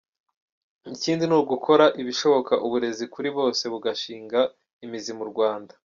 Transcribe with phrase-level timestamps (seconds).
[0.93, 4.39] Ikindi ni ugukora ibishoboka uburezi kuri bose bugashinga
[4.85, 5.73] imizi mu Rwanda”.